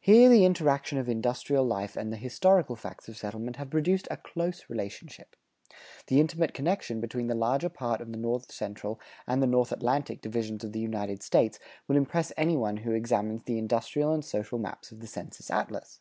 [0.00, 4.16] Here the interaction of industrial life and the historical facts of settlement have produced a
[4.16, 5.36] close relationship.
[6.08, 10.20] The intimate connection between the larger part of the North Central and the North Atlantic
[10.20, 14.58] divisions of the United States will impress any one who examines the industrial and social
[14.58, 16.00] maps of the census atlas.